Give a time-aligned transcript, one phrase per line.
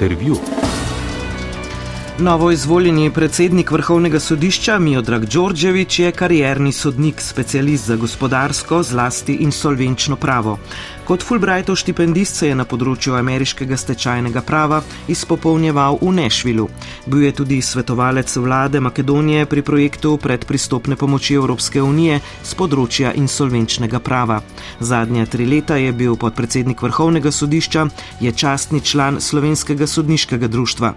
[0.00, 0.36] Intervju.
[2.18, 10.16] Novo izvoljeni predsednik vrhovnega sodišča Miodrag Đorđević je karierni sodnik, specialist za gospodarsko, zlasti insolvenčno
[10.16, 10.58] pravo.
[11.10, 14.76] Kot Fulbrightov štipendist se je na področju ameriškega stečajnega prava
[15.10, 16.68] izpopolnjeval v Nešvilu.
[17.10, 23.98] Bil je tudi svetovalec vlade Makedonije pri projektu predpristopne pomoči Evropske unije z področja insolvenčnega
[23.98, 24.38] prava.
[24.78, 27.88] Zadnja tri leta je bil podpredsednik vrhovnega sodišča,
[28.22, 30.94] je častni član slovenskega sodniškega društva.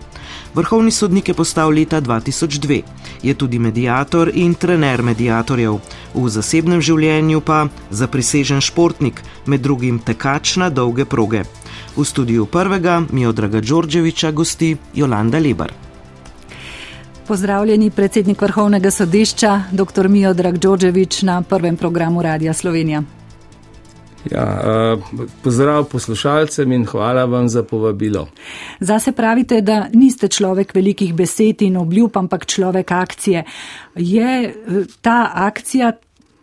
[0.54, 2.84] Vrhovni sodnik je postal leta 2002,
[3.26, 5.82] je tudi medijator in trener medijatorjev.
[6.14, 11.44] V zasebnem življenju pa zaprisežen športnik, med drugim tekač na dolge proge.
[11.96, 15.74] V studiu prvega Miodraga Đorđeviča gosti Jolanda Lebar.
[17.28, 20.08] Pozdravljeni predsednik vrhovnega sodišča, dr.
[20.08, 23.04] Miodrag Đorđevič na prvem programu Radia Slovenija.
[24.32, 24.62] Ja,
[24.94, 28.28] uh, pozdrav poslušalcem in hvala vam za povabilo.
[28.80, 33.44] Zase pravite, da niste človek velikih besed in obljub, ampak človek akcije.
[33.96, 34.56] Je
[35.02, 35.92] ta akcija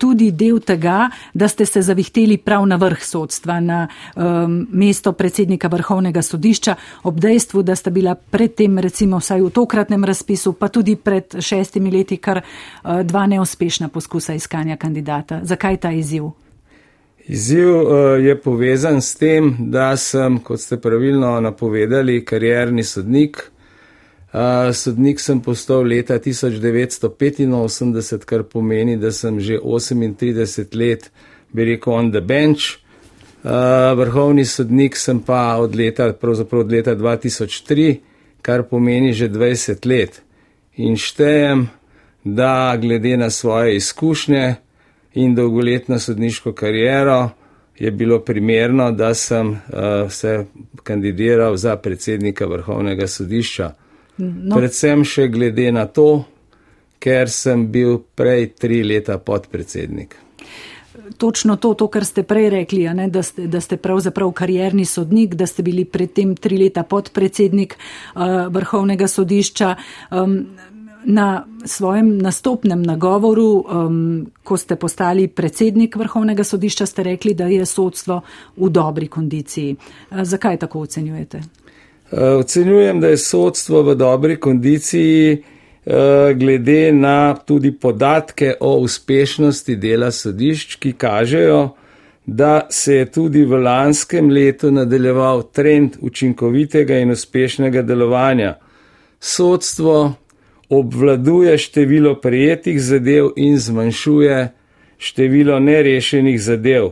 [0.01, 3.81] tudi del tega, da ste se zavihteli prav na vrh sodstva, na
[4.17, 10.05] um, mesto predsednika vrhovnega sodišča, ob dejstvu, da sta bila predtem, recimo vsaj v tokratnem
[10.05, 15.41] razpisu, pa tudi pred šestimi leti, kar uh, dva neuspešna poskusa iskanja kandidata.
[15.45, 16.31] Zakaj ta izziv?
[17.27, 17.85] Izziv uh,
[18.25, 23.51] je povezan s tem, da sem, kot ste pravilno napovedali, karierni sodnik.
[24.73, 31.11] Sodnik sem postal leta 1985, kar pomeni, da sem že 38 let,
[31.53, 32.63] bi rekel, on the bench.
[33.43, 33.51] Uh,
[33.97, 37.97] vrhovni sodnik sem pa od leta, pravzaprav od leta 2003,
[38.43, 40.23] kar pomeni že 20 let.
[40.77, 41.69] In štejem,
[42.25, 44.55] da glede na svoje izkušnje,
[45.15, 47.31] in dolgoletno sodniško kariero
[47.79, 49.57] je bilo primerno, da sem uh,
[50.11, 50.45] se
[50.83, 53.73] kandidiral za predsednika vrhovnega sodišča.
[54.21, 54.59] No.
[54.61, 56.25] Predvsem še glede na to,
[57.01, 60.17] ker sem bil prej tri leta podpredsednik.
[61.19, 65.35] Točno to, to, kar ste prej rekli, ne, da, ste, da ste pravzaprav karjerni sodnik,
[65.35, 69.75] da ste bili predtem tri leta podpredsednik uh, vrhovnega sodišča.
[70.11, 70.45] Um,
[71.01, 77.65] na svojem nastopnem nagovoru, um, ko ste postali predsednik vrhovnega sodišča, ste rekli, da je
[77.67, 78.21] sodstvo
[78.61, 79.77] v dobri kondiciji.
[79.77, 81.41] Uh, zakaj tako ocenjujete?
[81.41, 81.70] Uh,
[82.13, 85.93] ocenjujem, da je sodstvo v dobri kondiciji uh,
[86.37, 91.69] glede na tudi podatke o uspešnosti dela sodišč, ki kažejo,
[92.27, 98.55] da se je tudi v lanskem letu nadaljeval trend učinkovitega in uspešnega delovanja.
[99.21, 100.15] Sodstvo
[100.69, 104.49] obvladuje število prijetih zadev in zmanjšuje
[104.99, 106.91] število nerešenih zadev.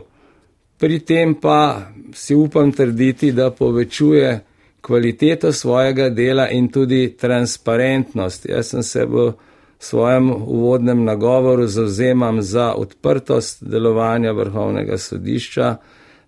[0.77, 4.39] Pri tem pa si upam trditi, da povečuje
[4.81, 8.45] kvaliteto svojega dela in tudi transparentnost.
[8.45, 9.31] Jaz sem se v
[9.79, 15.75] svojem uvodnem nagovoru zauzemam za odprtost delovanja vrhovnega sodišča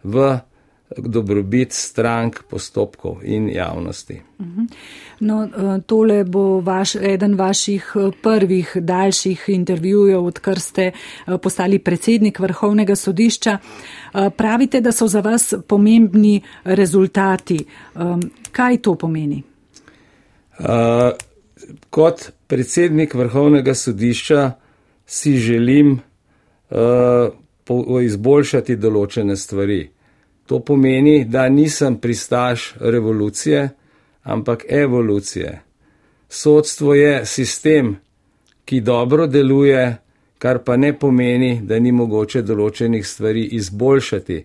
[0.03, 0.39] v
[0.97, 4.21] dobrobit strank, postopkov in javnosti.
[4.41, 4.61] Mhm.
[5.21, 11.79] No, eh, tole bo vaš, eden vaših eh, prvih daljših intervjujev, odkar ste eh, postali
[11.79, 13.57] predsednik vrhovnega sodišča.
[14.37, 17.65] Pravite, da so za vas pomembni rezultati.
[18.51, 19.43] Kaj to pomeni?
[21.89, 24.51] Kot predsednik vrhovnega sodišča
[25.05, 25.93] si želim
[28.03, 29.79] izboljšati določene stvari.
[30.51, 33.69] To pomeni, da nisem pristaš revolucije,
[34.23, 35.61] ampak evolucije.
[36.29, 37.95] Sodstvo je sistem,
[38.65, 39.97] ki dobro deluje,
[40.37, 44.43] kar pa ne pomeni, da ni mogoče določenih stvari izboljšati.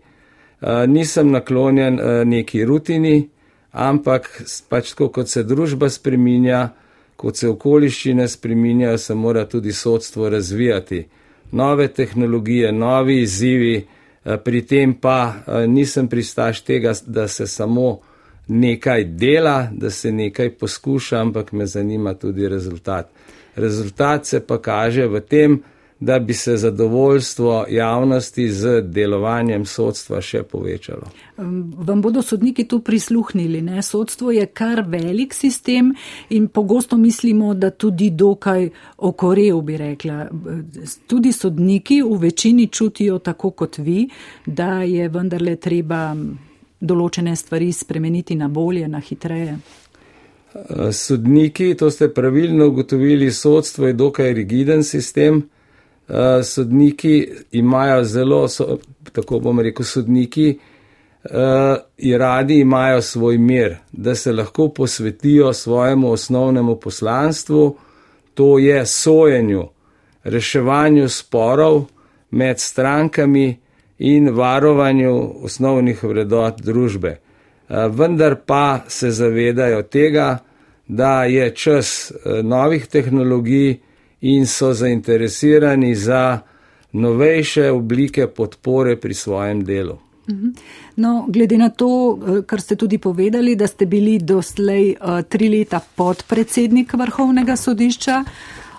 [0.89, 3.29] Nisem naklonjen neki rutini,
[3.73, 4.29] ampak
[4.69, 6.69] pač tako, kot se družba spreminja,
[7.17, 11.05] kot se okoliščine spreminjajo, se mora tudi sodstvo razvijati.
[11.53, 13.77] Nove tehnologije, novi izzivi,
[14.27, 18.01] Eh, pri tem pa eh, nisem pristaš tega, da se samo
[18.47, 23.11] nekaj dela, da se nekaj poskuša, ampak me zanima tudi rezultat.
[23.57, 25.63] Rezultat se pa kaže v tem,
[26.01, 31.09] da bi se zadovoljstvo javnosti z delovanjem sodstva še povečalo.
[31.89, 33.63] Vam bodo sodniki tu prisluhnili.
[33.63, 33.83] Ne?
[33.83, 35.95] Sodstvo je kar velik sistem
[36.31, 38.69] in pogosto mislimo, da tudi dokaj
[38.99, 40.27] okorev, bi rekla.
[41.07, 44.09] Tudi sodniki v večini čutijo tako kot vi,
[44.47, 46.15] da je vendarle treba
[46.81, 49.59] določene stvari spremeniti na bolje, na hitreje.
[50.93, 55.43] Sodniki, to ste pravilno ugotovili, sodstvo je dokaj rigiden sistem.
[56.09, 57.29] Uh, sodniki
[57.59, 58.79] imajo zelo, so,
[59.13, 66.77] tako bom rekel, sodniki uh, radi imajo svoj mir, da se lahko posvetijo svojemu osnovnemu
[66.77, 67.77] poslanstvu,
[68.35, 69.69] to je sojenju,
[70.25, 71.85] reševanju sporov
[72.31, 73.57] med strankami
[73.99, 77.17] in varovanju osnovnih vredot družbe.
[77.69, 80.39] Uh, vendar pa se zavedajo tega,
[80.89, 83.77] da je čas uh, novih tehnologij
[84.21, 86.39] in so zainteresirani za
[86.93, 89.99] novejše oblike podpore pri svojem delu.
[90.29, 90.49] Mhm.
[90.97, 94.95] No, glede na to, eh, kar ste tudi povedali, da ste bili doslej
[95.29, 98.25] tri leta podpredsednik Vrhovnega sodišča,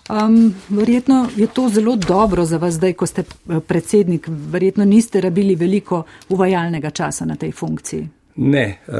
[0.09, 4.27] um, verjetno je to zelo dobro za vas zdaj, ko ste eh, predsednik.
[4.27, 8.07] Verjetno niste rabili veliko uvajalnega časa na tej funkciji.
[8.35, 8.93] Ne, uh,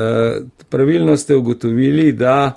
[0.69, 2.53] pravilno ste ugotovili, da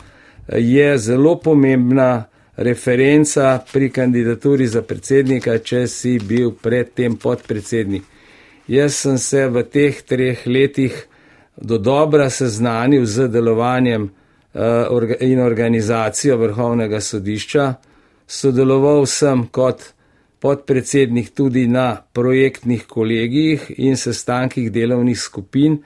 [0.48, 2.24] je zelo pomembna
[2.56, 8.02] referenca pri kandidaturi za predsednika, če si bil predtem podpredsednik.
[8.68, 11.06] Jaz sem se v teh treh letih
[11.56, 14.10] do dobra seznanil z delovanjem
[14.54, 17.74] uh, in organizacijo Vrhovnega sodišča.
[18.30, 19.82] Sodeloval sem kot
[20.40, 25.80] podpredsednik tudi na projektnih kolegijih in sestankih delovnih skupin.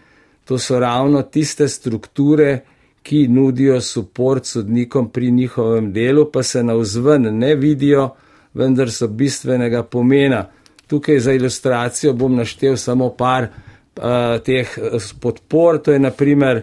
[0.45, 2.61] To so ravno tiste strukture,
[3.03, 8.11] ki nudijo podporo sodnikom pri njihovem delu, pa se na vzven ne vidijo,
[8.55, 10.45] vendar so bistvenega pomena.
[10.87, 14.05] Tukaj za ilustracijo bom naštel samo par uh,
[14.45, 16.63] teh eh, podpor, to je naprimer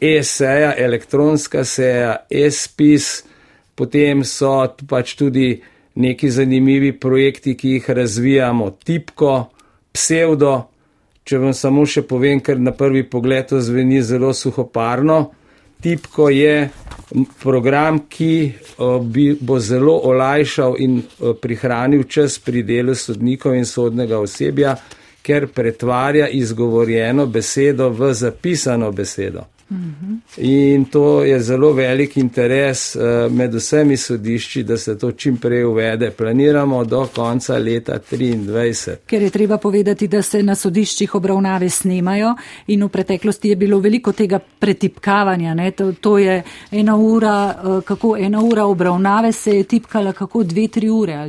[0.00, 3.24] e-seja, elektronska seja, e-spis,
[3.74, 4.54] potem so
[4.88, 5.62] pač tudi
[5.94, 9.32] neki zanimivi projekti, ki jih razvijamo, tipko,
[9.92, 10.52] psevdo,
[11.24, 15.20] če vam samo še povem, ker na prvi pogled to zveni zelo suhoparno.
[15.82, 16.70] Tipko je
[17.42, 18.54] program, ki
[19.40, 21.00] bo zelo olajšal in
[21.42, 24.76] prihranil čas pri delu sodnikov in sodnega osebja,
[25.22, 29.51] ker pretvarja izgovorjeno besedo v zapisano besedo.
[30.36, 35.64] In to je zelo velik interes eh, med vsemi sodišči, da se to čim prej
[35.64, 36.10] uvede.
[36.10, 38.96] Planiramo do konca leta 2023.
[39.06, 42.34] Ker je treba povedati, da se na sodiščih obravnave snemajo
[42.66, 45.70] in v preteklosti je bilo veliko tega pretipkavanja.
[45.76, 50.68] To, to je ena ura, eh, kako ena ura obravnave se je tipkala, kako dve,
[50.68, 51.28] tri ure.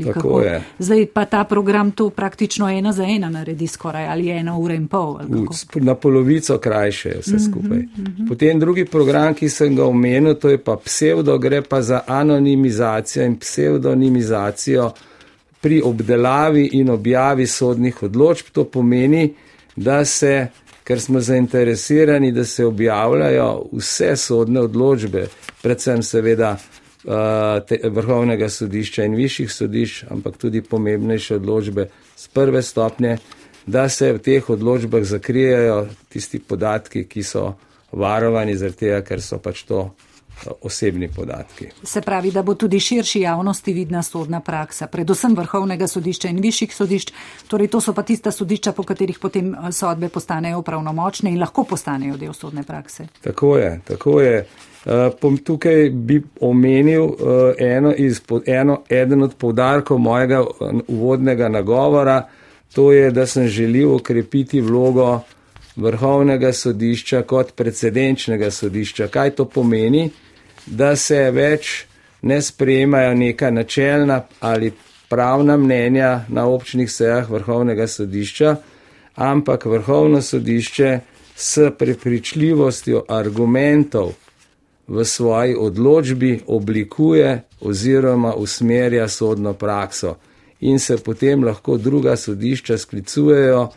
[0.80, 4.88] Zdaj pa ta program to praktično ena za ena naredi skoraj ali ena ura in
[4.88, 5.20] pol.
[5.76, 7.78] Na polovico krajše je vse skupaj.
[7.78, 8.33] Mm -hmm, mm -hmm.
[8.34, 13.26] Potem drugi program, ki sem ga omenil, to je pa psevdo, gre pa za anonimizacijo
[13.30, 14.88] in pseudonimizacijo
[15.62, 18.48] pri obdelavi in objavi sodnih odločb.
[18.52, 19.36] To pomeni,
[19.76, 20.48] da se,
[20.84, 25.28] ker smo zainteresirani, da se objavljajo vse sodne odločbe,
[25.62, 27.14] predvsem seveda uh,
[27.68, 31.86] te, vrhovnega sodišča in višjih sodišč, ampak tudi pomembnejše odločbe
[32.16, 33.18] z prve stopnje,
[33.66, 37.46] da se v teh odločbah zakrijejo tisti podatki, ki so
[37.94, 41.70] varovani, zaradi tega, ker so pač to eh, osebni podatki.
[41.84, 46.76] Se pravi, da bo tudi širši javnosti vidna sodna praksa, predvsem vrhovnega sodišča in višjih
[46.76, 47.14] sodišč.
[47.48, 51.68] Torej, to so pa tista sodišča, po katerih potem eh, sodbe postanejo pravnomočne in lahko
[51.70, 53.08] postanejo del sodne prakse.
[53.24, 54.46] Tako je, tako je.
[54.84, 60.42] Uh, tukaj bi omenil uh, eno iz, eno, eden od povdarkov mojega
[60.88, 62.18] uvodnega nagovora,
[62.76, 65.22] to je, da sem želel okrepiti vlogo uh,
[65.76, 69.08] vrhovnega sodišča kot precedenčnega sodišča.
[69.08, 70.10] Kaj to pomeni?
[70.66, 71.86] Da se več
[72.22, 74.72] ne sprejemajo neka načelna ali
[75.10, 78.56] pravna mnenja na občnih sejah vrhovnega sodišča,
[79.16, 81.00] ampak vrhovno sodišče
[81.36, 84.14] s prepričljivostjo argumentov
[84.88, 90.16] v svoji odločbi oblikuje oziroma usmerja sodno prakso
[90.60, 93.70] in se potem lahko druga sodišča sklicujejo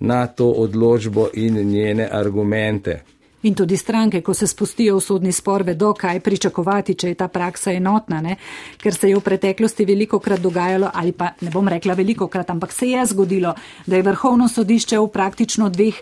[0.00, 3.02] na to odločbo in njene argumente.
[3.44, 7.28] In tudi stranke, ko se spustijo v sodni spor, vedo, kaj pričakovati, če je ta
[7.28, 8.36] praksa enotna, ne?
[8.80, 12.50] ker se je v preteklosti veliko krat dogajalo, ali pa ne bom rekla veliko krat,
[12.50, 13.52] ampak se je zgodilo,
[13.86, 16.00] da je vrhovno sodišče v praktično dveh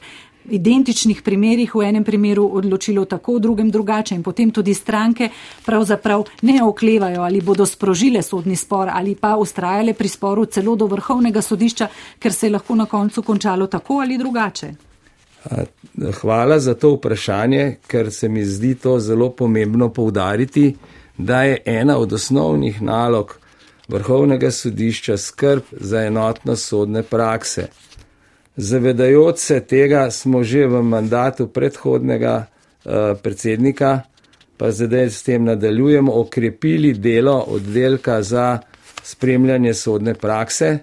[0.50, 5.28] identičnih primerjih v enem primeru odločilo tako, v drugem drugače in potem tudi stranke
[5.66, 10.86] pravzaprav ne oklevajo ali bodo sprožile sodni spor ali pa ustrajale pri sporu celo do
[10.86, 14.72] vrhovnega sodišča, ker se je lahko na koncu končalo tako ali drugače.
[16.20, 20.76] Hvala za to vprašanje, ker se mi zdi to zelo pomembno poudariti,
[21.18, 23.38] da je ena od osnovnih nalog
[23.88, 27.68] vrhovnega sodišča skrb za enotnost sodne prakse.
[28.56, 34.00] Zavedajoč se tega smo že v mandatu predhodnega uh, predsednika,
[34.56, 38.58] pa zdaj s tem nadaljujemo, okrepili delo oddelka za
[39.02, 40.78] spremljanje sodne prakse,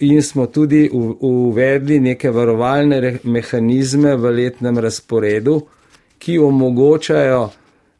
[0.00, 5.60] in smo tudi uvedli neke varovalne mehanizme v letnem razporedu,
[6.18, 7.48] ki omogočajo,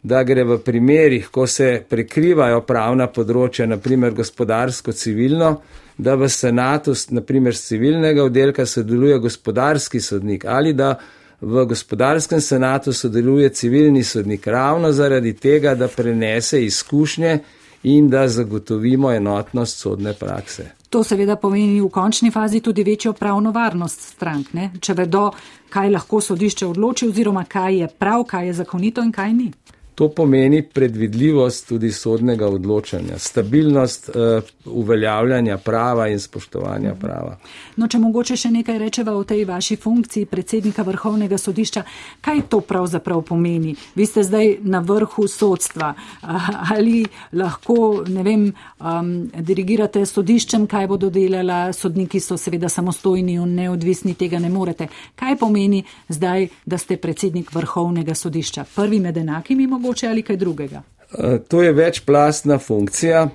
[0.03, 5.51] da gre v primerih, ko se prekrivajo pravna področja, naprimer gospodarsko-civilno,
[5.99, 10.99] da v senatu, naprimer z civilnega oddelka, sodeluje gospodarski sodnik ali da
[11.41, 17.39] v gospodarskem senatu sodeluje civilni sodnik, ravno zaradi tega, da prenese izkušnje
[17.83, 20.71] in da zagotovimo enotnost sodne prakse.
[20.91, 24.71] To seveda pomeni v končni fazi tudi večjo pravno varnost strank, ne?
[24.81, 25.31] če vedo,
[25.71, 29.53] kaj lahko sodišče odloči oziroma kaj je prav, kaj je zakonito in kaj ni.
[29.97, 37.39] To pomeni predvidljivost tudi sodnega odločanja, stabilnost uh, uveljavljanja prava in spoštovanja prava.
[37.77, 41.83] No, če mogoče še nekaj rečeva o tej vaši funkciji predsednika Vrhovnega sodišča,
[42.21, 43.73] kaj to pravzaprav pomeni?
[43.95, 45.95] Vi ste zdaj na vrhu sodstva.
[46.77, 48.45] Ali lahko, ne vem,
[48.77, 54.91] um, dirigirate sodiščem, kaj bodo delala, sodniki so seveda samostojni in neodvisni, tega ne morete.
[55.17, 55.81] Kaj pomeni
[56.13, 58.69] zdaj, da ste predsednik Vrhovnega sodišča?
[58.77, 59.86] Prvi med enakimi mogoče?
[59.87, 60.83] Mogoče ali kaj drugega?
[61.19, 63.29] Eh, to je večplastna funkcija.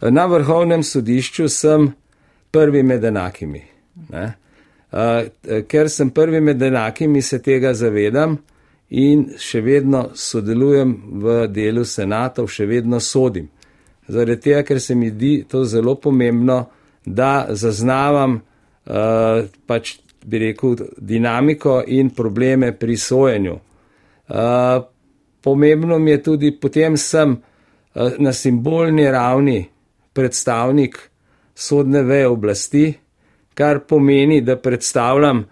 [0.00, 1.92] Na vrhovnem sodišču sem
[2.50, 3.62] prvi med enakimi.
[4.08, 4.32] Ne?
[4.92, 8.36] Eh, ker sem prvi med enakimi, se tega zavedam
[8.90, 13.48] in še vedno sodelujem v delu senatov, še vedno sodim.
[14.08, 16.66] Zaradi tega, ker se mi zdi to zelo pomembno,
[17.06, 23.56] da zaznavam uh, pač, bi rekel, dinamiko in probleme pri sojenju.
[24.28, 24.84] Uh,
[25.44, 29.66] pomembno mi je tudi, potem sem eh, na simbolni ravni
[30.12, 30.96] predstavnik
[31.54, 32.94] sodne veje oblasti,
[33.54, 35.44] kar pomeni, da predstavljam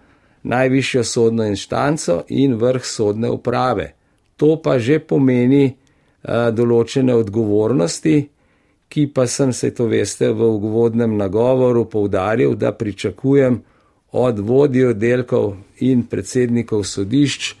[0.43, 3.93] najvišjo sodno inštanco in vrh sodne uprave.
[4.35, 8.15] To pa že pomeni uh, določene odgovornosti,
[8.89, 13.61] ki pa sem se to veste v uvodnem nagovoru povdaril, da pričakujem
[14.11, 17.55] od vodij oddelkov in predsednikov sodišč,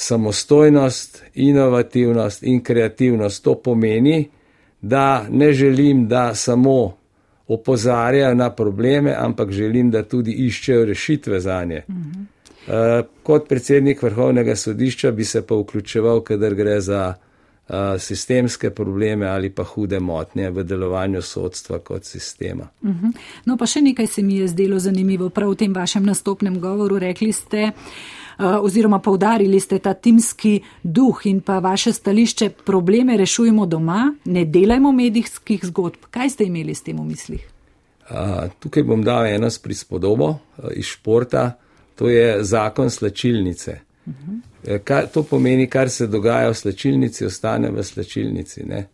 [0.00, 3.44] samostojnost, inovativnost in kreativnost.
[3.44, 4.28] To pomeni,
[4.80, 6.96] da ne želim, da samo
[7.48, 11.84] opozarjajo na probleme, ampak želim, da tudi iščejo rešitve za nje.
[11.88, 12.22] Mhm.
[12.68, 12.74] Uh,
[13.22, 19.50] kot predsednik vrhovnega sodišča bi se pa vključeval, kadar gre za uh, sistemske probleme ali
[19.50, 22.68] pa hude motnje v delovanju sodstva kot sistema.
[22.82, 23.06] Uh mhm.
[23.06, 23.12] -huh.
[23.44, 25.28] No pa še nekaj se mi je zdelo zanimivo.
[25.30, 30.60] Prav v tem vašem nastopnem govoru rekli ste, uh, Eh, oziroma povdarili ste ta timski
[30.82, 36.08] duh in pa vaše stališče, probleme rešujemo doma, ne delajmo medijskih zgodb.
[36.10, 37.46] Kaj ste imeli s tem v mislih?
[38.58, 40.38] Tukaj bom dal eno prispodobo
[40.74, 41.52] iz športa,
[41.94, 43.80] to je zakon slečilnice.
[44.06, 44.36] Uh mhm.
[44.64, 44.78] -huh.
[44.84, 48.64] kar, to pomeni, kar se dogaja v slečilnici, ostane v slečilnici.
[48.64, 48.86] Ne?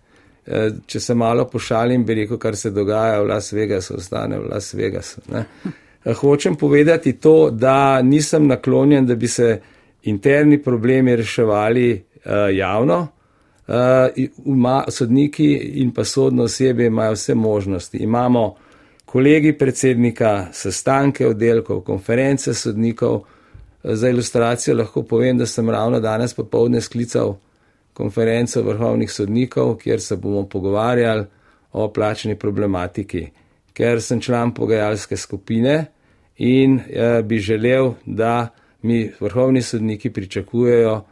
[0.86, 4.74] Če se malo pošalim, bi rekel, kar se dogaja v Las Vegasu, ostane v Las
[4.74, 5.20] Vegasu.
[5.28, 5.44] Ne?
[6.12, 9.60] hočem povedati to, da nisem naklonjen, da bi se
[10.02, 11.92] interni problemi reševali
[12.24, 13.08] uh, javno.
[13.66, 13.74] Uh,
[14.44, 17.98] ima, sodniki in pa sodno osebe imajo vse možnosti.
[17.98, 18.56] Imamo
[19.04, 23.22] kolegi predsednika, sestanke oddelkov, konference sodnikov.
[23.84, 27.36] Za ilustracijo lahko povem, da sem ravno danes popovdne sklical
[27.92, 31.24] konferenco vrhovnih sodnikov, kjer se bomo pogovarjali
[31.72, 33.26] o plačni problematiki.
[33.72, 35.86] Ker sem član pogajalske skupine,
[36.36, 38.48] in eh, bi želel, da
[38.82, 41.04] mi vrhovni sodniki pričakujejo,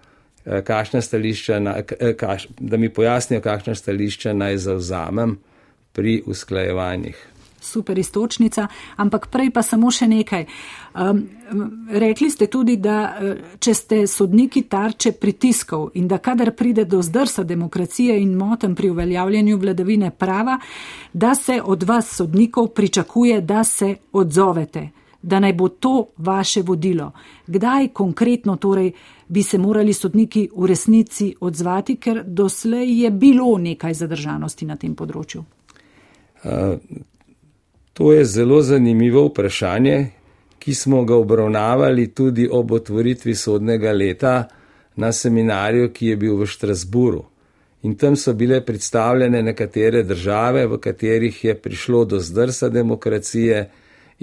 [0.44, 5.38] eh, na, eh, kaš, da mi pojasnijo, kakšna stališča naj zauzamem
[5.92, 7.28] pri usklajevanjih.
[7.60, 10.46] Super istočnica, ampak prej pa samo še nekaj.
[10.94, 11.28] Um,
[11.90, 13.20] rekli ste tudi, da
[13.58, 18.90] če ste sodniki tarče pritiskov in da kadar pride do zdrsa demokracije in motem pri
[18.90, 20.58] uveljavljanju vladavine prava,
[21.12, 24.88] da se od vas sodnikov pričakuje, da se odzovete
[25.22, 27.12] da naj bo to vaše vodilo.
[27.46, 28.92] Kdaj konkretno torej
[29.28, 34.94] bi se morali sodniki v resnici odzvati, ker doslej je bilo nekaj zadržanosti na tem
[34.94, 35.44] področju?
[36.42, 36.76] Uh,
[37.92, 40.10] to je zelo zanimivo vprašanje,
[40.58, 44.48] ki smo ga obravnavali tudi ob otvoritvi sodnega leta
[44.96, 47.24] na seminarju, ki je bil v Štrasburu.
[47.82, 53.70] In tam so bile predstavljene nekatere države, v katerih je prišlo do zdrsa demokracije,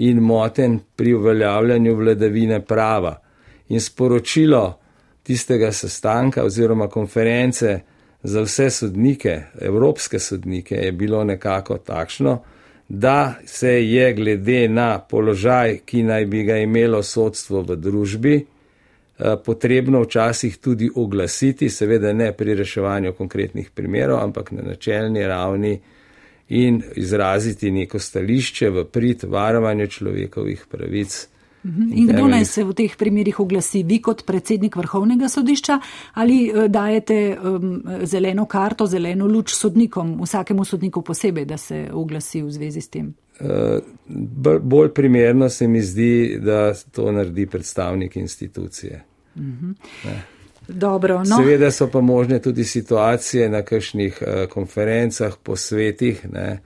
[0.00, 3.20] in moten pri uveljavljanju vladavine prava.
[3.68, 4.78] In sporočilo
[5.22, 7.80] tistega sestanka oziroma konference
[8.22, 12.38] za vse sodnike, evropske sodnike, je bilo nekako takšno,
[12.88, 19.36] da se je glede na položaj, ki naj bi ga imelo sodstvo v družbi, eh,
[19.44, 25.80] potrebno včasih tudi oglasiti, seveda ne pri reševanju konkretnih primerov, ampak na načelni ravni
[26.50, 31.26] in izraziti neko stališče v prid varovanju človekovih pravic.
[31.64, 31.92] Mhm.
[31.92, 33.82] In kdo naj se v teh primerjih oglasi?
[33.82, 35.78] Vi kot predsednik vrhovnega sodišča
[36.14, 42.42] ali eh, dajete um, zeleno karto, zeleno luč sodnikom, vsakemu sodniku posebej, da se oglasi
[42.42, 43.14] v zvezi s tem?
[43.40, 43.78] Uh,
[44.62, 49.04] bolj primerno se mi zdi, da to naredi predstavnik institucije.
[49.34, 49.70] Uh mhm.
[50.04, 50.39] -huh.
[50.74, 51.36] Dobro, no.
[51.36, 56.60] Seveda so pa možne tudi situacije na kakšnih uh, konferencah, posvetih, ne,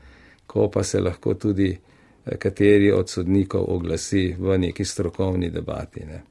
[0.47, 1.77] ko pa se lahko tudi
[2.39, 6.05] kateri od sodnikov oglasi v neki strokovni debati.
[6.05, 6.23] Ne.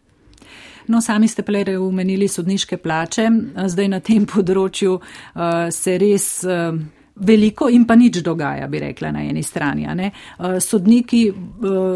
[0.88, 3.30] No, sami ste prej umenili sodniške plače,
[3.68, 6.28] zdaj na tem področju uh, se res.
[6.44, 9.86] Uh, veliko in pa nič dogaja, bi rekla na eni strani.
[9.86, 11.34] Eh, sodniki eh,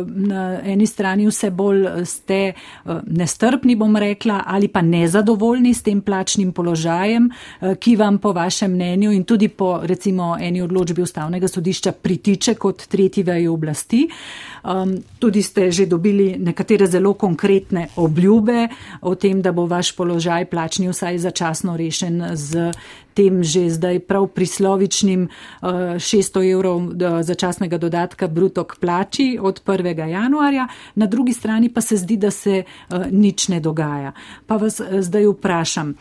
[0.06, 6.02] na eni strani vse bolj ste eh, nestrpni, bom rekla, ali pa nezadovoljni s tem
[6.02, 7.30] plačnim položajem,
[7.80, 12.88] ki vam po vašem mnenju in tudi po recimo eni odločbi ustavnega sodišča pritiče kot
[12.88, 14.08] tretji veji oblasti.
[14.68, 18.68] Um, tudi ste že dobili nekatere zelo konkretne obljube
[19.02, 22.72] o tem, da bo vaš položaj plačni vsaj začasno rešen z
[23.18, 25.34] tem že zdaj prav prislovičnim
[25.66, 26.94] 600 eh, evrov
[27.26, 29.90] začasnega dodatka bruto k plači od 1.
[30.06, 32.66] januarja, na drugi strani pa se zdi, da se eh,
[33.10, 34.14] nič ne dogaja.
[34.46, 35.98] Pa vas eh, zdaj vprašam,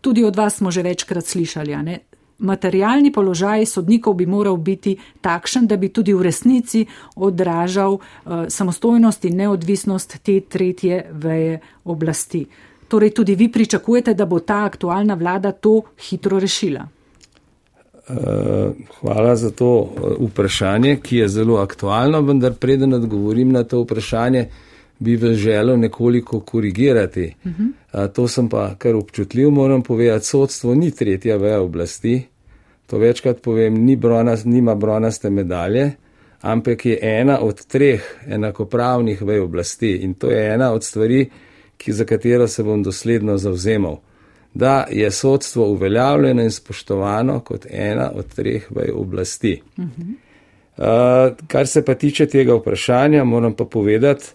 [0.00, 1.98] tudi od vas smo že večkrat slišali, ne?
[2.40, 6.86] Materialni položaj sodnikov bi moral biti takšen, da bi tudi v resnici
[7.20, 12.46] odražal uh, samostojnost in neodvisnost te tretje veje oblasti.
[12.90, 16.88] Torej, tudi vi pričakujete, da bo ta aktualna vlada to hitro rešila?
[18.10, 18.70] Eh,
[19.00, 24.48] hvala za to eh, vprašanje, ki je zelo aktualno, vendar preden odgovorim na to vprašanje,
[24.98, 27.34] bi vas želel nekoliko korigirati.
[27.44, 27.68] Uh mhm.
[27.92, 28.12] -huh.
[28.12, 32.26] To sem pa kar občutljiv, moram povedati, sodstvo ni tretja veja oblasti.
[32.86, 35.92] To večkrat povem, ni bronas, nima bronaste medalje,
[36.40, 41.30] ampak je ena od treh enakopravnih vej oblasti in to je ena od stvari,
[41.80, 43.96] ki, za katero se bom dosledno zauzemal,
[44.54, 49.62] da je sodstvo uveljavljeno in spoštovano kot ena od treh vej oblasti.
[49.76, 50.14] Uh -huh.
[50.76, 54.26] uh, kar se pa tiče tega vprašanja, moram pa povedati,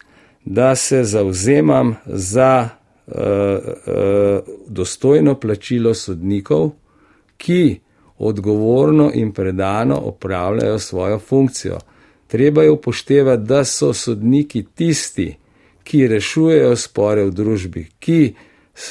[0.46, 2.70] da se zauzemam za
[3.08, 6.72] uh, uh, dostojno plačilo sodnikov,
[7.38, 7.80] ki
[8.18, 11.78] odgovorno in predano opravljajo svojo funkcijo.
[12.28, 15.36] Treba je upoštevati, da so sodniki tisti,
[15.86, 18.34] ki rešujejo spore v družbi, ki eh,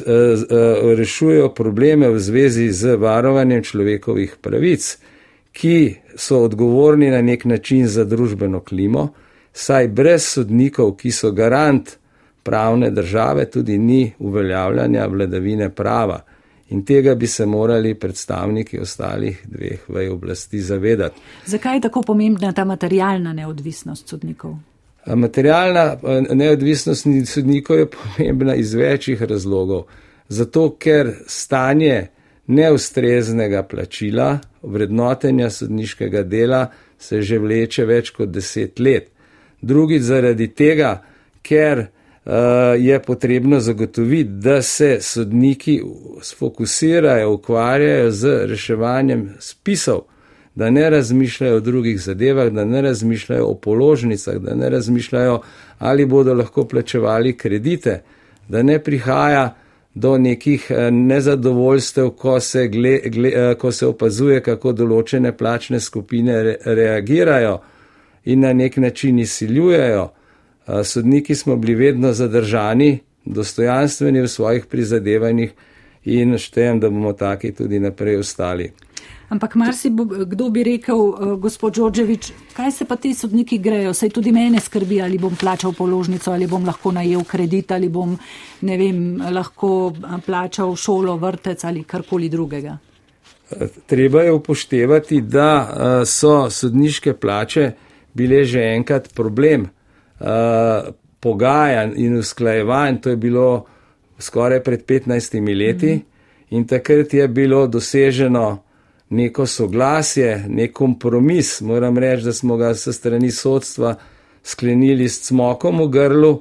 [0.07, 4.87] eh, rešujejo probleme v zvezi z varovanjem človekovih pravic,
[5.55, 5.79] ki
[6.17, 9.09] so odgovorni na nek način za družbeno klimo,
[9.53, 11.97] saj brez sodnikov, ki so garant
[12.43, 16.21] pravne države, tudi ni uveljavljanja vladavine prava.
[16.71, 21.21] In tega bi se morali predstavniki ostalih dveh vej oblasti zavedati.
[21.47, 24.55] Zakaj je tako pomembna ta materialna neodvisnost sodnikov?
[25.07, 25.97] Materialna
[26.33, 29.85] neodvisnost sodnikov je pomembna iz večjih razlogov.
[30.29, 32.07] Zato, ker stanje
[32.47, 36.67] neustreznega plačila, vrednotenja sodniškega dela
[36.99, 39.11] se že vleče več kot deset let.
[39.61, 41.03] Drugič zaradi tega,
[41.43, 42.33] ker uh,
[42.79, 45.83] je potrebno zagotoviti, da se sodniki
[46.23, 50.05] sfokusirajo, ukvarjajo z reševanjem spisov
[50.55, 55.41] da ne razmišljajo o drugih zadevah, da ne razmišljajo o položnicah, da ne razmišljajo,
[55.79, 58.03] ali bodo lahko plačevali kredite,
[58.49, 59.55] da ne prihaja
[59.95, 65.81] do nekih eh, nezadovoljstev, ko se, gle, gle, eh, ko se opazuje, kako določene plačne
[65.81, 67.59] skupine re, reagirajo
[68.25, 70.09] in na nek način izsiljujejo.
[70.67, 75.53] Eh, sodniki smo bili vedno zadržani, dostojanstveni v svojih prizadevanjih
[76.05, 78.73] in štejem, da bomo taki tudi naprej ostali.
[79.29, 79.91] Ampak marsi
[80.27, 83.95] kdo bi rekel, uh, gospod Đorđevič, kaj se pa ti sodniki grejo?
[83.95, 88.19] Saj tudi mene skrbi, ali bom plačal položnico, ali bom lahko najel kredit, ali bom,
[88.61, 89.01] ne vem,
[89.33, 92.79] lahko eh, plačal šolo, vrtec ali karkoli drugega.
[93.87, 97.73] Treba je upoštevati, da uh, so sodniške plače
[98.15, 99.67] bile že enkrat problem
[100.21, 100.29] uh,
[101.21, 103.01] pogajanj in usklajevanj.
[103.01, 103.65] To je bilo
[104.19, 106.03] skoraj pred 15 leti mm.
[106.51, 108.64] in takrat je bilo doseženo
[109.15, 111.61] neko soglasje, nek kompromis.
[111.61, 113.95] Moram reči, da smo ga s strani sodstva
[114.43, 116.33] sklenili s cmokom v grlu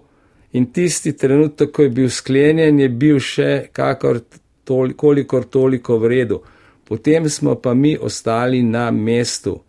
[0.52, 4.20] in tisti trenutek, ko je bil sklenjen, je bil še kakor
[4.64, 6.42] tol, kolikor toliko v redu.
[6.84, 9.62] Potem smo pa mi ostali na mestu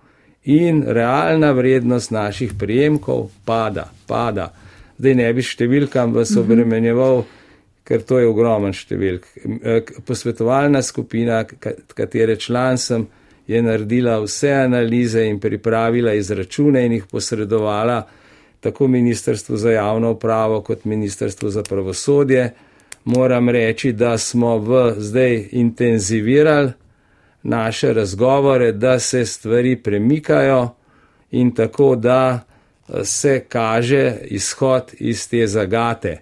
[0.45, 4.51] in realna vrednost naših prijemkov pada, pada.
[4.99, 6.41] Zdaj ne bi številkam vas mhm.
[6.41, 7.17] obremenjeval.
[7.17, 7.44] Mm -hmm
[7.85, 9.27] ker to je ogromen številk.
[9.63, 11.45] Eh, posvetovalna skupina,
[11.95, 13.07] katere član sem,
[13.47, 17.99] je naredila vse analize in pripravila izračune in jih posredovala
[18.65, 22.55] tako Ministrstvo za javno upravo kot Ministrstvo za pravosodje.
[23.05, 26.73] Moram reči, da smo v zdaj intenzivirali
[27.43, 30.69] naše razgovore, da se stvari premikajo
[31.31, 36.21] in tako, da eh, se kaže izhod iz te zagate.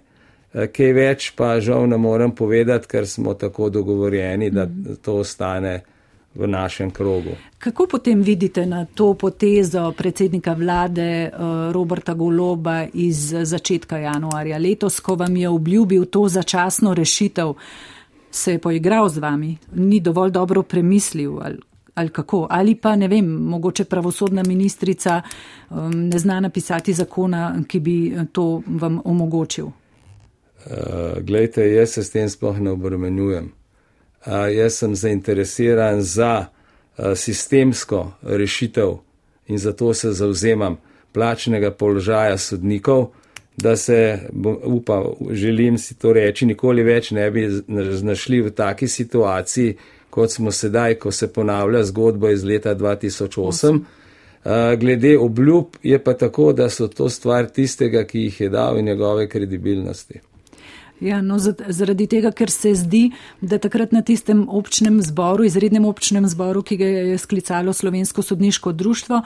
[0.53, 4.67] Eh, kaj več pa žal ne morem povedati, ker smo tako dogovorjeni, da
[5.01, 5.81] to ostane
[6.35, 7.35] v našem krogu.
[7.59, 11.31] Kako potem vidite na to potezo predsednika vlade eh,
[11.73, 17.53] Roberta Goloba iz začetka januarja letos, ko vam je obljubil to začasno rešitev?
[18.33, 21.57] se je poigral z vami, ni dovolj dobro premislil ali,
[21.95, 22.47] ali kako.
[22.49, 25.21] Ali pa ne vem, mogoče pravosodna ministrica
[25.69, 29.69] um, ne zna napisati zakona, ki bi to vam omogočil.
[30.65, 33.51] Uh, glejte, jaz se s tem sploh ne obremenjujem.
[34.25, 38.97] Uh, jaz sem zainteresiran za uh, sistemsko rešitev
[39.47, 40.77] in zato se zauzemam
[41.11, 43.11] plačnega položaja sodnikov
[43.57, 44.19] da se,
[44.63, 47.47] upam, želim si to reči, nikoli več ne bi
[47.91, 49.75] znašli v taki situaciji,
[50.09, 53.79] kot smo sedaj, ko se ponavlja zgodba iz leta 2008.
[54.77, 58.85] Glede obljub je pa tako, da so to stvar tistega, ki jih je dal in
[58.85, 60.19] njegove kredibilnosti.
[61.03, 63.09] Ja, no, zaradi tega, ker se zdi,
[63.41, 68.71] da takrat na tistem občnem zboru, izrednem občnem zboru, ki ga je sklicalo Slovensko sodniško
[68.71, 69.19] društvo,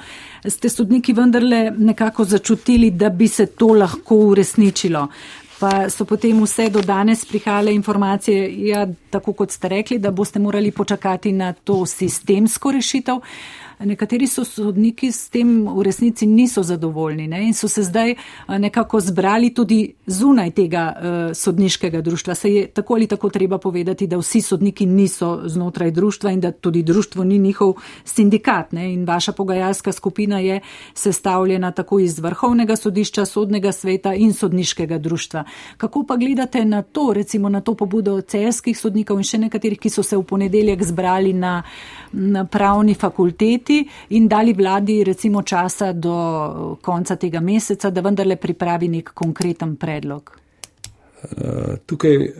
[0.49, 5.07] ste sodniki vendarle nekako začutili, da bi se to lahko uresničilo.
[5.59, 10.39] Pa so potem vse do danes prihajale informacije, ja, tako kot ste rekli, da boste
[10.39, 13.21] morali počakati na to sistemsko rešitev.
[13.79, 17.43] Nekateri so sodniki s tem v resnici niso zadovoljni ne?
[17.45, 18.15] in so se zdaj
[18.47, 22.35] nekako zbrali tudi zunaj tega uh, sodniškega društva.
[22.35, 26.51] Se je tako ali tako treba povedati, da vsi sodniki niso znotraj društva in da
[26.51, 27.73] tudi društvo ni njihov
[28.05, 28.71] sindikat.
[28.71, 28.93] Ne?
[28.93, 30.59] In vaša pogajalska skupina je
[30.93, 35.43] sestavljena tako iz vrhovnega sodišča, sodnega sveta in sodniškega društva.
[35.77, 39.89] Kako pa gledate na to, recimo na to pobudo celskih sodnikov in še nekaterih, ki
[39.89, 41.61] so se v ponedeljek zbrali na,
[42.11, 43.66] na pravni fakulteti?
[43.67, 49.75] Sprejeti in dali vladi recimo časa do konca tega meseca, da vendarle pripravi nek konkreten
[49.75, 50.31] predlog?
[51.23, 52.31] Eh, tukaj eh,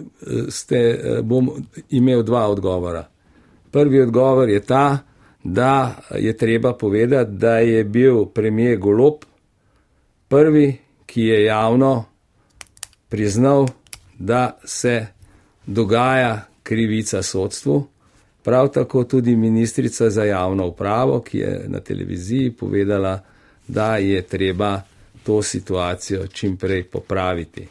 [0.50, 1.50] ste, eh, bom
[1.90, 3.08] imel dva odgovora.
[3.72, 5.00] Prvi odgovor je ta,
[5.44, 9.26] da je treba povedati, da je bil premijer Golop
[10.28, 12.06] prvi, ki je javno
[13.10, 13.68] priznal,
[14.20, 15.08] da se
[15.66, 17.88] dogaja krivica sodstvu.
[18.48, 23.20] Prav tako tudi ministrica za javno upravo, ki je na televiziji povedala,
[23.68, 24.82] da je treba
[25.24, 27.68] to situacijo čim prej popraviti.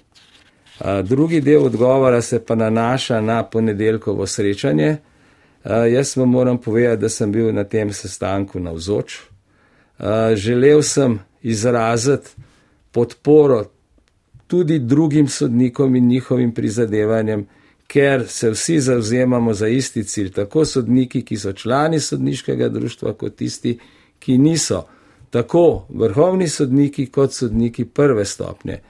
[1.04, 4.96] Drugi del odgovora se pa nanaša na ponedeljkovo srečanje.
[5.64, 9.18] Jaz vam moram povedati, da sem bil na tem sestanku navzoč.
[10.34, 12.28] Želel sem izraziti
[12.92, 13.64] podporo
[14.46, 17.46] tudi drugim sodnikom in njihovim prizadevanjem,
[17.86, 23.36] ker se vsi zauzemamo za isti cilj, tako sodniki, ki so člani sodniškega društva, kot
[23.36, 23.78] tisti,
[24.18, 24.86] ki niso,
[25.30, 28.80] tako vrhovni sodniki, kot sodniki prve stopnje.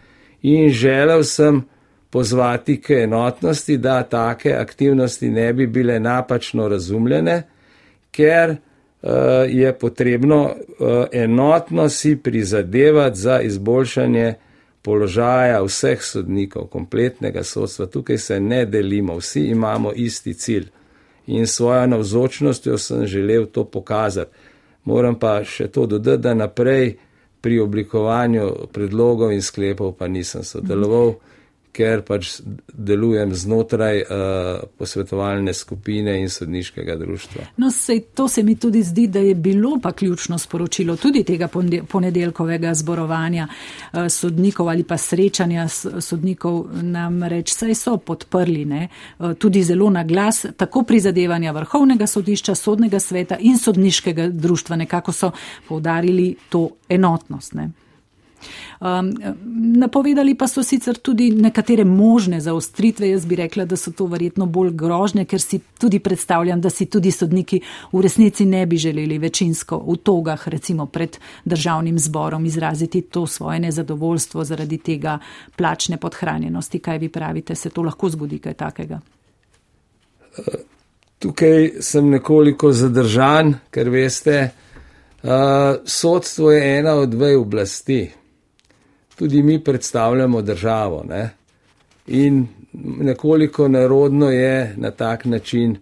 [0.43, 1.65] In želel sem
[2.11, 7.43] pozvati k enotnosti, da take aktivnosti ne bi bile napačno razumljene,
[8.11, 9.11] ker uh,
[9.49, 14.35] je potrebno uh, enotno si prizadevati za izboljšanje
[14.87, 17.89] položaja vseh sodnikov, kompletnega sodstva.
[17.91, 20.69] Tukaj se ne delimo, vsi imamo isti cilj
[21.27, 24.31] in svojo navzočnostjo sem želel to pokazati.
[24.85, 26.99] Moram pa še to dodati, da naprej
[27.41, 31.11] pri oblikovanju predlogov in sklepov pa nisem sodeloval.
[31.11, 31.36] Mm
[31.77, 32.41] ker pač
[32.73, 34.09] delujem znotraj uh,
[34.79, 37.45] posvetovalne skupine in sodniškega društva.
[37.61, 41.49] No, sej, to se mi tudi zdi, da je bilo pa ključno sporočilo tudi tega
[41.89, 49.35] ponedeljkovega zborovanja uh, sodnikov ali pa srečanja sodnikov, nam reč, saj so podprli ne, uh,
[49.35, 55.33] tudi zelo na glas tako prizadevanja vrhovnega sodišča, sodnega sveta in sodniškega društva, nekako so
[55.69, 57.55] povdarili to enotnost.
[57.55, 57.71] Ne.
[58.81, 59.13] Um,
[59.77, 63.09] napovedali pa so sicer tudi nekatere možne zaostritve.
[63.11, 66.87] Jaz bi rekla, da so to verjetno bolj grožne, ker si tudi predstavljam, da si
[66.87, 67.61] tudi sodniki
[67.93, 73.61] v resnici ne bi želeli večinsko v togah, recimo pred državnim zborom, izraziti to svoje
[73.61, 75.19] nezadovoljstvo zaradi tega
[75.57, 76.79] plačne podhranjenosti.
[76.79, 79.01] Kaj vi pravite, se to lahko zgodi kaj takega?
[81.19, 84.51] Tukaj sem nekoliko zadržan, ker veste,
[85.23, 85.31] uh,
[85.85, 88.05] sodstvo je ena od dveh oblasti
[89.19, 91.05] tudi mi predstavljamo državo.
[91.09, 91.31] Ne?
[92.07, 92.47] In
[93.01, 95.77] nekoliko nerodno je na tak način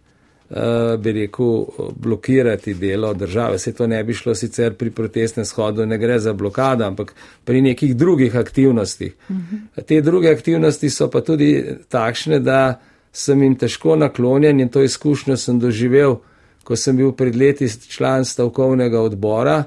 [0.51, 1.65] uh, bi rekel,
[1.97, 3.59] blokirati delo države.
[3.59, 7.61] Se to ne bi šlo sicer pri protestnem shodu, ne gre za blokado, ampak pri
[7.61, 9.15] nekih drugih aktivnostih.
[9.31, 9.57] Mhm.
[9.87, 12.81] Te druge aktivnosti so pa tudi takšne, da
[13.13, 16.17] sem jim težko naklonjen in to izkušnjo sem doživel,
[16.65, 19.63] ko sem bil pred leti član stavkovnega odbora,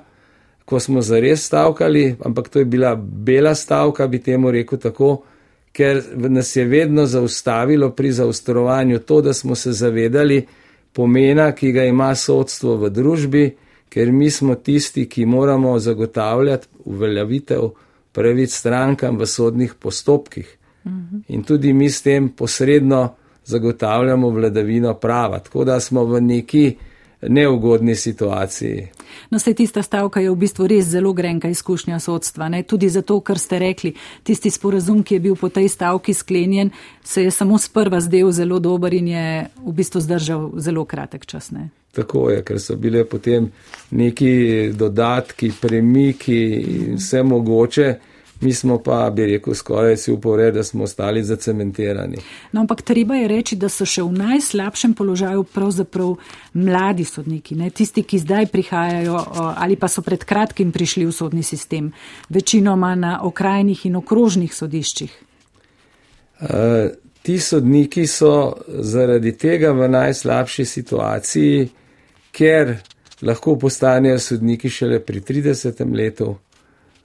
[0.68, 5.22] ko smo zares stavkali, ampak to je bila bela stavka, bi temu rekel tako,
[5.72, 10.42] ker nas je vedno zaustavilo pri zaostrovanju to, da smo se zavedali,
[10.94, 13.44] pomena, ki ga ima sodstvo v družbi,
[13.90, 17.70] ker mi smo tisti, ki moramo zagotavljati uveljavitev
[18.12, 20.58] pravic strankam v sodnih postopkih.
[20.86, 21.24] Mhm.
[21.28, 23.14] In tudi mi s tem posredno
[23.46, 25.40] zagotavljamo vladavino prava.
[25.40, 26.76] Tako da smo v neki
[27.22, 28.88] neugodni situaciji.
[29.30, 32.50] No, se tista stavka je v bistvu res zelo grenka izkušnja sodstva.
[32.50, 32.64] Ne?
[32.64, 36.70] Tudi zato, ker ste rekli, tisti sporazum, ki je bil po tej stavki sklenjen,
[37.04, 41.52] se je samo sprva zdel zelo dober in je v bistvu zdržal zelo kratek čas.
[41.52, 41.70] Ne?
[41.92, 43.50] Tako je, ker so bile potem
[43.92, 46.42] neki dodatki, premiki
[46.78, 47.96] in vse mogoče
[48.42, 52.18] mi smo pa, bi rekel, skoraj si upored, da smo ostali zacementirani.
[52.52, 56.16] No, ampak treba je reči, da so še v najslabšem položaju pravzaprav
[56.54, 57.70] mladi sodniki, ne?
[57.70, 59.24] tisti, ki zdaj prihajajo
[59.58, 61.92] ali pa so pred kratkim prišli v sodni sistem,
[62.30, 65.18] večinoma na okrajnih in okrožnih sodiščih.
[66.38, 71.70] Uh, ti sodniki so zaradi tega v najslabši situaciji,
[72.32, 72.76] ker
[73.22, 75.82] lahko postanejo sodniki šele pri 30.
[75.96, 76.36] letu,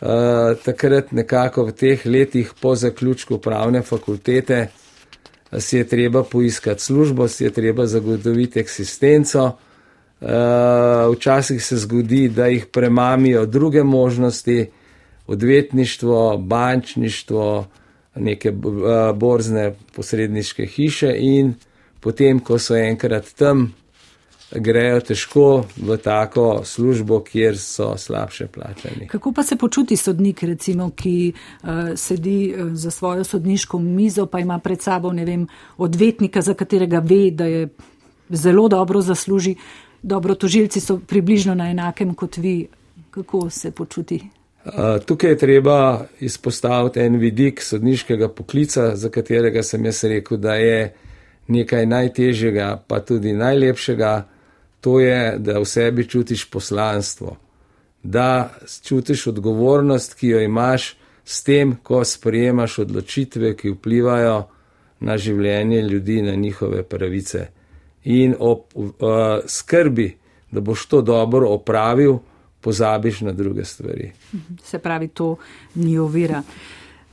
[0.03, 6.83] Eh, takrat nekako v teh letih po zaključku pravne fakultete eh, si je treba poiskati
[6.83, 9.53] službo, si je treba zagotoviti eksistenco.
[10.23, 10.29] Uh,
[11.17, 14.67] včasih se zgodi, da jih premamijo druge možnosti,
[15.27, 17.67] odvetništvo, bančništvo,
[18.15, 18.53] neke
[19.15, 21.55] borzne posredniške hiše in
[22.01, 23.75] potem, ko so enkrat tam,
[24.55, 29.07] grejo težko v tako službo, kjer so slabše plačani.
[29.09, 34.41] Kako pa se počuti sodnik, recimo, ki uh, sedi uh, za svojo sodniško mizo, pa
[34.41, 37.69] ima pred sabo, ne vem, odvetnika, za katerega ve, da je
[38.29, 39.55] zelo dobro zasluži,
[40.03, 42.67] dobro, tožilci so približno na enakem kot vi.
[43.11, 44.21] Kako se počuti?
[44.65, 44.73] Uh,
[45.05, 50.95] tukaj je treba izpostaviti en vidik sodniškega poklica, za katerega sem jaz rekel, da je
[51.49, 54.13] nekaj najtežjega, pa tudi najlepšega
[54.83, 57.37] to je, da v sebi čutiš poslanstvo,
[58.03, 58.51] da
[58.83, 64.41] čutiš odgovornost, ki jo imaš s tem, ko sprejemaš odločitve, ki vplivajo
[65.01, 67.47] na življenje ljudi, na njihove pravice.
[68.05, 68.91] In ob uh,
[69.47, 70.09] skrbi,
[70.51, 72.19] da boš to dobro opravil,
[72.61, 74.11] pozabiš na druge stvari.
[74.65, 75.37] Se pravi, to
[75.75, 76.43] ni ovira.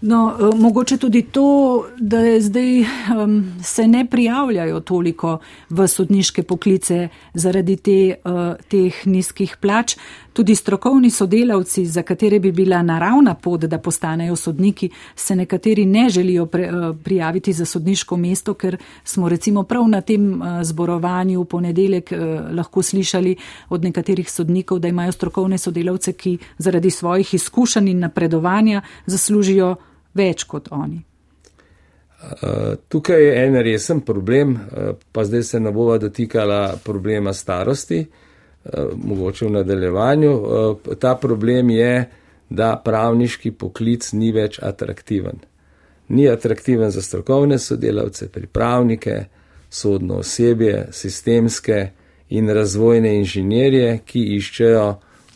[0.01, 5.37] No, eh, mogoče tudi to, da zdaj um, se ne prijavljajo toliko
[5.69, 9.97] v sodniške poklice zaradi te, uh, teh nizkih plač.
[10.33, 16.09] Tudi strokovni sodelavci, za katere bi bila naravna pot, da postanejo sodniki, se nekateri ne
[16.09, 21.41] želijo pre, uh, prijaviti za sodniško mesto, ker smo recimo prav na tem uh, zborovanju
[21.41, 23.35] v ponedeljek uh, lahko slišali
[23.69, 29.75] od nekaterih sodnikov, da imajo strokovne sodelavce, ki zaradi svojih izkušenj in napredovanja zaslužijo
[30.13, 31.03] več kot oni.
[32.87, 34.57] Tukaj je en resen problem,
[35.11, 38.05] pa zdaj se ne bova dotikala problema starosti,
[38.95, 40.33] mogoče v nadaljevanju.
[40.99, 42.09] Ta problem je,
[42.49, 45.37] da pravniški poklic ni več atraktiven.
[46.09, 49.25] Ni atraktiven za strokovne sodelavce, pripravnike,
[49.69, 51.89] sodno osebje, sistemske
[52.29, 54.87] in razvojne inženirje, ki iščejo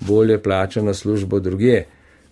[0.08, 1.84] bolje plačano službo druge.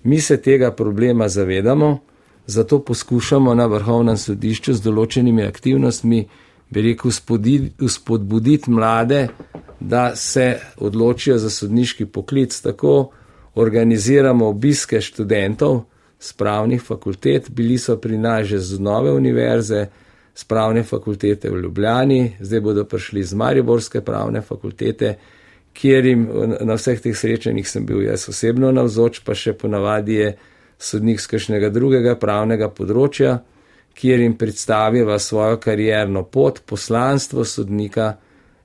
[0.03, 1.99] Mi se tega problema zavedamo,
[2.47, 6.21] Zato poskušamo na vrhovnem sodišču z določenimi aktivnostmi,
[6.71, 7.11] bi rekel,
[7.87, 9.27] spodbuditi mlade,
[9.79, 12.55] da se odločijo za sodniški poklic.
[12.61, 13.11] Tako
[13.55, 15.83] organiziramo obiske študentov
[16.19, 19.87] z pravnih fakultet, bili so pri nas že z nove univerze,
[20.35, 25.17] z pravne fakultete v Ljubljani, zdaj bodo prišli z Mariborske pravne fakultete,
[25.73, 26.29] kjer jim
[26.61, 30.29] na vseh teh srečanjih sem bil jaz osebno navzoč, pa še ponavadi je
[30.81, 33.37] sodnik z kakšnega drugega pravnega področja,
[33.93, 38.15] kjer jim predstaviva svojo karjerno pot, poslanstvo sodnika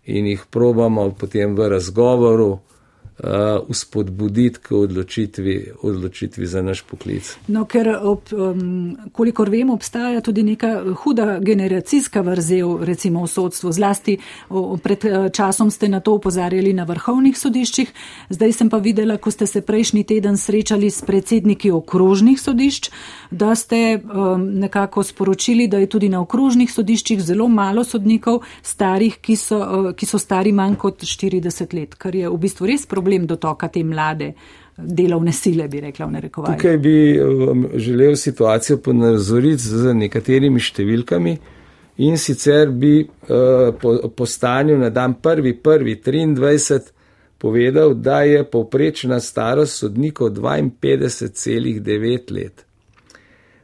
[0.06, 2.50] in jih probamo potem v razgovoru
[3.68, 7.36] uspodbuditi k odločitvi, odločitvi za naš poklic.
[7.48, 13.72] No, ker, ob, um, kolikor vem, obstaja tudi neka huda generacijska vrzel, recimo v sodstvu.
[13.72, 17.94] Zlasti o, pred uh, časom ste na to upozarjali na vrhovnih sodiščih.
[18.36, 22.90] Zdaj sem pa videla, ko ste se prejšnji teden srečali s predsedniki okrožnih sodišč,
[23.30, 29.16] da ste um, nekako sporočili, da je tudi na okrožnih sodiščih zelo malo sodnikov starih,
[29.24, 32.84] ki so, uh, ki so stari manj kot 40 let, kar je v bistvu res
[32.84, 34.32] problem problem dotoka te mlade
[34.76, 36.56] delovne sile, bi rekla v narekovaji.
[36.58, 41.36] Tukaj bi um, želel situacijo ponazoriti z nekaterimi številkami
[42.04, 46.92] in sicer bi uh, po, po stanju na dan 1.1.23
[47.38, 52.64] povedal, da je povprečna starost sodnikov 52,9 let.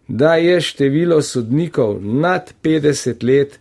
[0.08, 3.58] Da je število sodnikov nad 50 let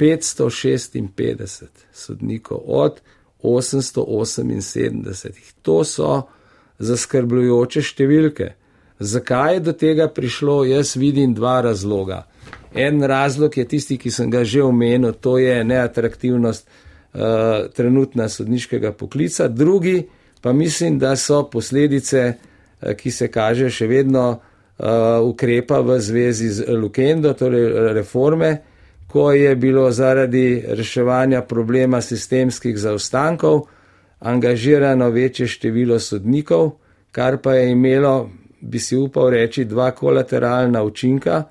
[0.00, 3.00] 556 sodnikov od
[3.42, 5.62] 878.
[5.62, 6.22] To so
[6.82, 8.52] zaskrbljujoče številke.
[9.02, 12.22] Zakaj je do tega prišlo, jaz vidim dva razloga.
[12.74, 18.92] En razlog je tisti, ki sem ga že omenil, to je neatraktivnost uh, trenutna sodniškega
[18.92, 19.48] poklica.
[19.48, 20.08] Drugi
[20.40, 24.38] pa mislim, da so posledice, uh, ki se kaže še vedno uh,
[25.22, 28.56] ukrepa v zvezi z Lukendo, torej reforme,
[29.12, 33.60] ko je bilo zaradi reševanja problema sistemskih zaostankov
[34.18, 36.70] angažirano večje število sodnikov,
[37.12, 41.42] kar pa je imelo, bi si upal reči, dva kolateralna učinka.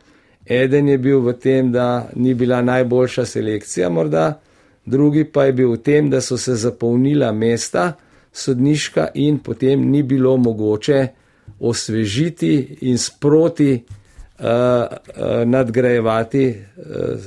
[0.45, 4.39] Eden je bil v tem, da ni bila najboljša selekcija morda,
[4.86, 7.93] drugi pa je bil v tem, da so se zapolnila mesta
[8.34, 11.08] sodniška in potem ni bilo mogoče
[11.60, 13.84] osvežiti in sproti
[15.45, 16.86] nadgrajevati uh,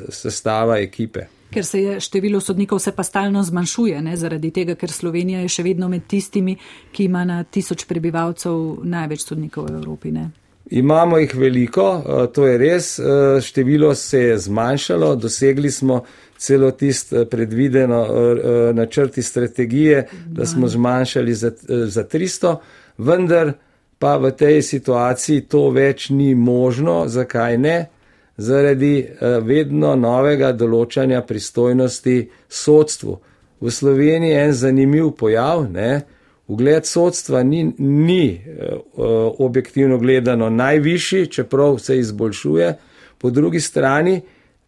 [0.08, 1.26] sestava ekipe.
[1.54, 5.52] Ker se je število sodnikov se pa stalno zmanjšuje, ne, zaradi tega, ker Slovenija je
[5.54, 6.56] še vedno med tistimi,
[6.92, 10.10] ki ima na tisoč prebivalcev največ sodnikov v Evropi.
[10.10, 10.30] Ne.
[10.74, 11.86] Imamo jih veliko,
[12.34, 12.86] to je res,
[13.44, 16.00] število se je zmanjšalo, dosegli smo
[16.40, 18.00] celo tist predvideno
[18.74, 22.56] načrti strategije, da smo zmanjšali za, za 300,
[22.98, 23.52] vendar
[24.04, 27.08] pa v tej situaciji to več ni možno.
[27.08, 27.76] Zakaj ne?
[28.36, 32.16] Zaradi eh, vedno novega določanja pristojnosti
[32.52, 33.14] sodstvu.
[33.64, 36.04] V Sloveniji je en zanimiv pojav, ne?
[36.52, 38.76] ugled sodstva ni, ni eh,
[39.40, 42.70] objektivno gledano najvišji, čeprav se izboljšuje,
[43.18, 44.20] po drugi strani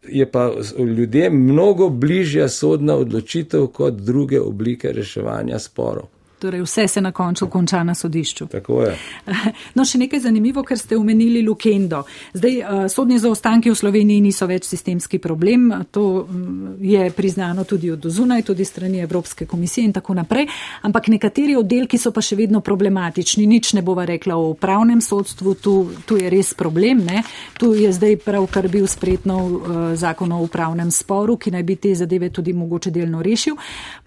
[0.09, 6.16] je pa ljudem mnogo bližja sodna odločitev kot druge oblike reševanja sporov.
[6.39, 8.47] Torej, vse se na koncu konča na sodišču.
[8.47, 8.97] Tako je.
[9.75, 12.03] No, še nekaj zanimivo, ker ste omenili Lukendo.
[12.37, 15.69] Zdaj, uh, sodni zaostanki v Sloveniji niso več sistemski problem.
[15.93, 20.49] To um, je priznano tudi od zunaj, tudi strani Evropske komisije in tako naprej.
[20.89, 23.47] Ampak nekateri oddelki so pa še vedno problematični.
[23.47, 25.75] Nič ne bova rekla o upravnem sodstvu, tu,
[26.09, 27.05] tu je res problem.
[27.07, 27.25] Ne?
[27.61, 29.59] Tu je zdaj pravkar bil spretno uh,
[29.97, 33.57] zakon o upravnem sporu, ki naj bi te zadeve tudi mogoče delno rešil.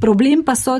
[0.02, 0.80] Problem pa so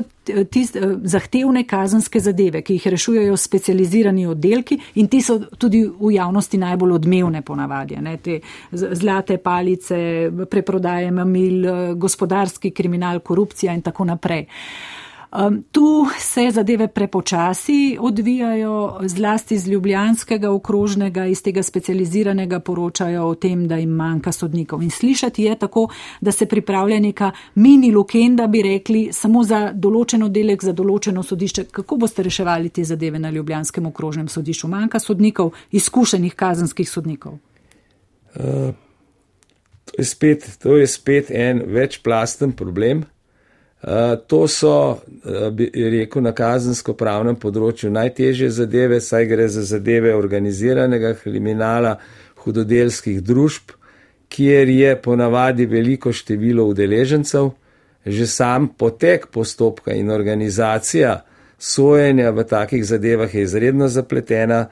[0.50, 5.82] tist, uh, zahtevni zahtevne kazenske zadeve, ki jih rešujejo specializirani oddelki in ti so tudi
[5.84, 7.96] v javnosti najbolj odmevne ponavadi.
[8.00, 8.40] Ne, te
[8.72, 14.46] zlate palice, preprodaje mamil, gospodarski kriminal, korupcija in tako naprej.
[15.30, 23.34] Um, tu se zadeve prepočasi odvijajo, zlasti z ljubljanskega okrožnega, iz tega specializiranega poročajo o
[23.34, 24.82] tem, da jim manjka sodnikov.
[24.82, 25.86] In slišati je tako,
[26.20, 31.64] da se pripravlja neka mini lukenda, bi rekli, samo za določen oddelek, za določeno sodišče.
[31.78, 34.68] Kako boste reševali te zadeve na ljubljanskem okrožnem sodišču?
[34.68, 37.38] Manjka sodnikov, izkušenih kazenskih sodnikov.
[38.34, 38.74] Uh,
[39.84, 43.06] to, je spet, to je spet en večplasten problem.
[43.82, 50.12] Eh, to so, eh, bi rekel, na kazensko-pravnem področju najtežje zadeve, saj gre za zadeve
[50.14, 51.96] organiziranega kriminala,
[52.44, 53.72] hudodelskih družb,
[54.28, 57.50] kjer je ponavadi veliko število udeležencev,
[58.04, 61.22] že sam potek postopka in organizacija
[61.58, 64.68] sojenja v takih zadevah je izredno zapletena.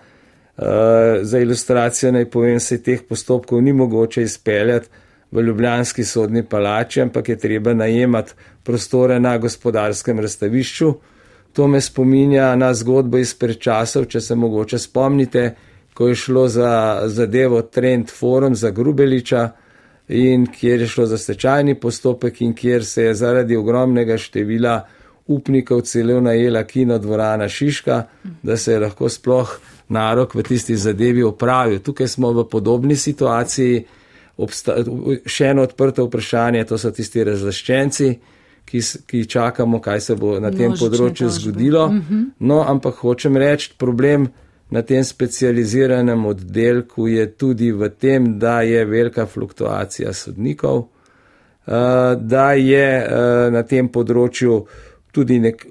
[0.59, 4.89] Eh, za ilustracijo naj povem, se teh postopkov ni mogoče izpeljati
[5.31, 10.93] v Ljubljanski sodni palači, ampak je treba najemati prostore na gospodarskem razstavišču.
[11.53, 15.55] To me spominja na zgodbo iz predčasov, če se mogoče spomnite,
[15.95, 19.49] ko je šlo za zadevo Trend Forum za Grubeliča
[20.09, 24.87] in kjer je šlo za stečajni postopek in kjer se je zaradi ogromnega števila
[25.27, 28.03] upnikov celo najela kino dvorana Šiška,
[28.43, 29.59] da se je lahko sploh
[29.89, 31.79] narok v tisti zadevi opravil.
[31.79, 33.85] Tukaj smo v podobni situaciji
[34.39, 34.77] obsta,
[35.27, 38.11] še eno odprto vprašanje, to so tisti razlaščenci,
[38.69, 41.41] ki, ki čakamo, kaj se bo na tem področju tožbe.
[41.41, 41.87] zgodilo.
[41.87, 42.15] Uh mhm.
[42.15, 42.25] -huh.
[42.39, 44.29] No, ampak hočem reči, problem
[44.71, 51.75] na tem specializiranem oddelku je tudi v tem, da je velika fluktuacija sodnikov, uh,
[52.21, 54.67] da je uh, na tem področju
[55.13, 55.67] tudi nek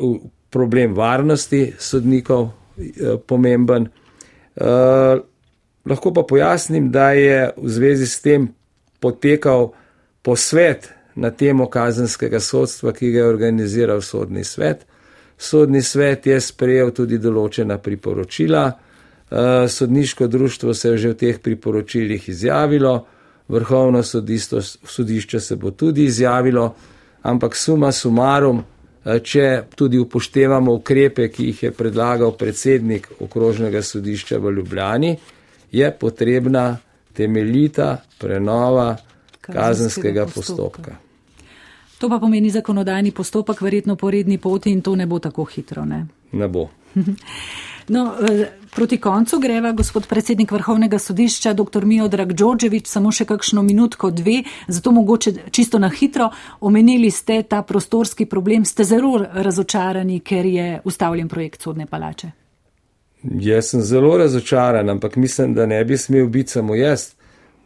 [0.49, 3.87] problem varnosti sodnikov uh, pomemben.
[5.87, 8.56] Lahko pa pojasnim, da je v zvezi s tem
[8.99, 9.71] potekal
[10.21, 14.85] posvet na temo kazenskega sodstva, ki ga je organiziral sodni svet.
[15.37, 21.39] Sodni svet je sprejel tudi določena priporočila, eh, sodniško društvo se je že v teh
[21.39, 23.05] priporočilih izjavilo,
[23.47, 26.75] vrhovno sodisto, sodišče se bo tudi izjavilo,
[27.21, 28.63] ampak suma sumarum,
[29.05, 35.17] eh, če tudi upoštevamo ukrepe, ki jih je predlagal predsednik okrožnega sodišča v Ljubljani,
[35.71, 36.77] je potrebna
[37.17, 38.95] temeljita prenova
[39.41, 40.95] kazenskega postopka.
[41.97, 45.85] To pa pomeni zakonodajni postopek, verjetno po redni poti in to ne bo tako hitro.
[45.85, 46.69] Ne, ne bo.
[47.89, 51.85] No, eh, proti koncu greva gospod predsednik Vrhovnega sodišča, dr.
[51.85, 56.27] Miodrag Đorđević, samo še kakšno minutko, dve, zato mogoče čisto na hitro.
[56.59, 62.31] Omenili ste ta prostorski problem, ste zelo razočarani, ker je ustavljen projekt sodne palače.
[63.23, 67.13] Jaz sem zelo razočaran, ampak mislim, da ne bi smel biti samo jaz.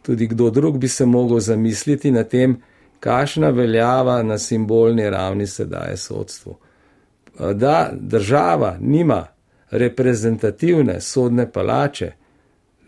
[0.02, 2.56] Tudi kdo drug bi se mogel zamisliti na tem,
[3.00, 6.56] kakšna veljava na simbolni ravni se daje sodstvu.
[7.54, 9.26] Da država nima
[9.70, 12.12] reprezentativne sodne palače,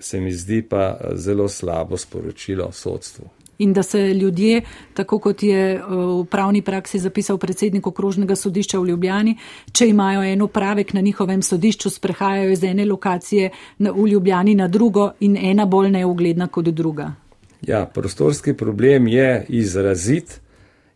[0.01, 3.25] se mi zdi pa zelo slabo sporočilo sodstvu
[3.59, 4.63] in da se ljudje,
[4.95, 9.37] tako kot je eh, v pravni praksi zapisal predsednik okrožnega sodišča v Ljubljani,
[9.73, 15.11] če imajo eno pravek na njihovem sodišču, sprehajajo iz ene lokacije v Ljubljani na drugo
[15.21, 17.13] in ena bolj neugledna kot druga.
[17.63, 20.41] Ja, prostorski problem je izrazit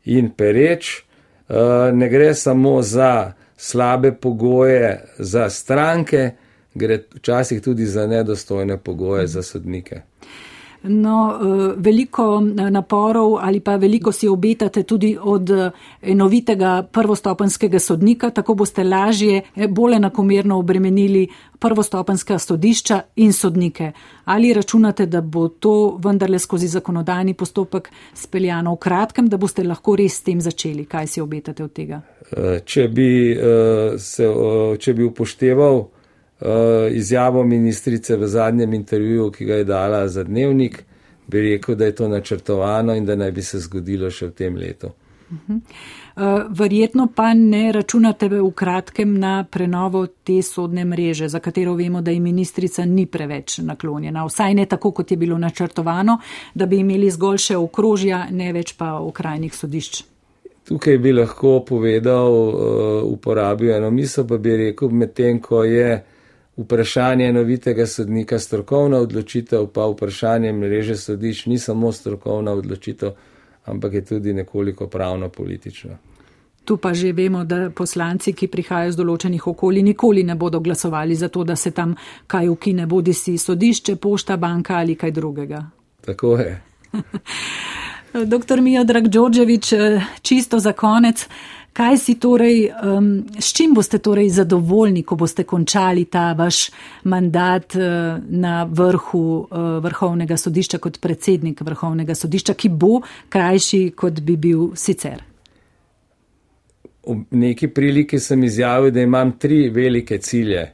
[0.05, 1.05] in pereč.
[1.49, 6.31] Eh, ne gre samo za slabe pogoje za stranke,
[6.75, 10.01] gre včasih tudi za nedostojne pogoje za sodnike.
[10.89, 15.71] No, eh, veliko eh, naporov ali pa veliko si obetate tudi od eh,
[16.03, 21.29] enovitega prvostopenskega sodnika, tako boste lažje, bolj enakomerno obremenili
[21.59, 23.93] prvostopenska sodišča in sodnike.
[24.25, 29.97] Ali računate, da bo to vendarle skozi zakonodajni postopek speljano v kratkem, da boste lahko
[29.97, 30.85] res s tem začeli?
[30.85, 32.01] Kaj si obetate od tega?
[32.65, 33.37] Če bi,
[33.99, 34.27] se,
[34.79, 35.85] če bi upošteval
[36.91, 40.85] izjavo ministrice v zadnjem intervjuju, ki ga je dala za dnevnik,
[41.27, 44.57] bi rekel, da je to načrtovano in da naj bi se zgodilo še v tem
[44.57, 44.93] letu.
[45.31, 52.01] Uh, verjetno pa ne računate v kratkem na prenovo te sodne mreže, za katero vemo,
[52.03, 56.19] da je ministrica ni preveč naklonjena, vsaj ne tako, kot je bilo načrtovano,
[56.55, 60.03] da bi imeli zgolj še okrožja, ne več pa okrajnih sodišč.
[60.69, 66.01] Tukaj bi lahko povedal, uh, uporabil eno misel, pa bi rekel, medtem ko je
[66.59, 73.11] vprašanje novitega sodnika strokovna odločitev, pa vprašanje mreže sodišč ni samo strokovna odločitev,
[73.65, 75.99] ampak je tudi nekoliko pravno politična.
[76.65, 81.15] Tu pa že vemo, da poslanci, ki prihajajo z določenih okolij, nikoli ne bodo glasovali
[81.17, 81.95] za to, da se tam
[82.27, 85.63] kaj ukine, bodi si sodišče, pošta, banka ali kaj drugega.
[86.05, 86.61] Tako je.
[88.35, 89.73] Doktor Mijo Drag Đorđevič,
[90.23, 91.29] čisto za konec.
[91.79, 96.71] Kaj si torej, um, s čim boste torej zadovoljni, ko boste končali ta vaš
[97.05, 102.99] mandat uh, na vrhu uh, vrhovnega sodišča kot predsednik vrhovnega sodišča, ki bo
[103.29, 105.23] krajši, kot bi bil sicer?
[107.07, 110.67] V neki priliki sem izjavil, da imam tri velike cilje.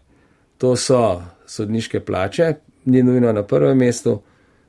[0.59, 4.22] To so sodniške plače, ni nujno na prvem mestu,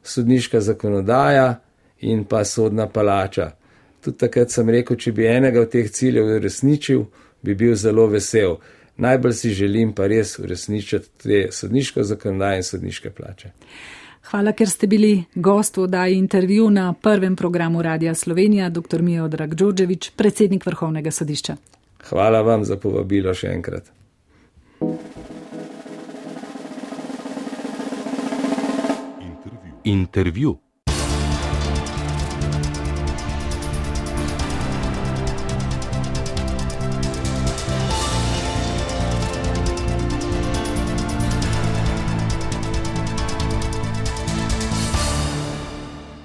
[0.03, 1.53] sodniška zakonodaja
[2.01, 3.53] in pa sodna palača.
[4.05, 7.07] Tudi takrat sem rekel, če bi enega od teh ciljev uresničil,
[7.41, 8.59] bi bil zelo vesel.
[9.01, 13.49] Najbolj si želim pa res uresničiti te sodniško zakonodaje in sodniške plače.
[14.29, 19.01] Hvala, ker ste bili gost v oddaji intervju na prvem programu Radia Slovenija, dr.
[19.01, 21.55] Mijo Drag Đorđevič, predsednik Vrhovnega sodišča.
[22.09, 23.89] Hvala vam za povabilo še enkrat.
[29.21, 29.73] Intervju.
[29.83, 30.64] intervju.